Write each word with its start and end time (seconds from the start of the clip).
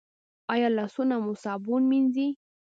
ایا 0.53 0.67
لاسونه 0.77 1.15
مو 1.23 1.33
صابون 1.43 1.83
مینځئ؟ 1.89 2.29